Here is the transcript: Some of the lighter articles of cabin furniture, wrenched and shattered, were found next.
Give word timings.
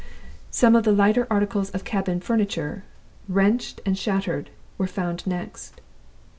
Some 0.49 0.75
of 0.75 0.83
the 0.83 0.91
lighter 0.91 1.27
articles 1.29 1.69
of 1.69 1.83
cabin 1.83 2.21
furniture, 2.21 2.83
wrenched 3.29 3.81
and 3.85 3.95
shattered, 3.95 4.49
were 4.79 4.87
found 4.87 5.27
next. 5.27 5.79